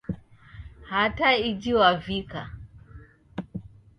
Hata 0.89 1.29
iji 1.49 1.73
Wavika 1.79 2.41